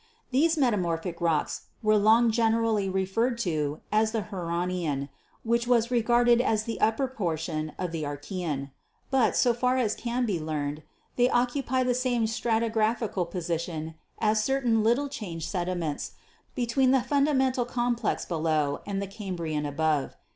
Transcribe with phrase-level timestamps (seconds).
[0.31, 5.09] These metamorphic rocks were long generally referred to as the Huronian,
[5.43, 8.71] which was regarded as the upper portion of the Archsean,
[9.11, 10.81] but, so far as can be learned,
[11.17, 16.13] they occupy the same stratigraphical position as certain little changed sediments,
[16.55, 20.15] between the fundamental complex below and the Cambrian above.